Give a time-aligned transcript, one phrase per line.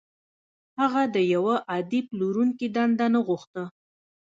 [0.79, 3.63] هغه د يوه عادي پلورونکي دنده نه غوښته.